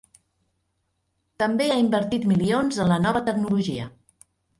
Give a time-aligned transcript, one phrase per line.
[1.43, 3.87] També ha invertit milions en la nova tecnologia.